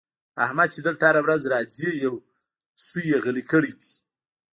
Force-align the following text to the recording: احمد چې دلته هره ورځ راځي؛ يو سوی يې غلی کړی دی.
احمد 0.45 0.69
چې 0.75 0.79
دلته 0.87 1.03
هره 1.09 1.21
ورځ 1.25 1.41
راځي؛ 1.53 1.89
يو 2.05 2.13
سوی 2.87 3.05
يې 3.11 3.17
غلی 3.23 3.43
کړی 3.51 3.71
دی. 3.79 3.91